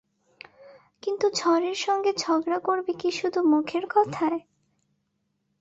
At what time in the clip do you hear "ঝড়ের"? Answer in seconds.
1.35-1.77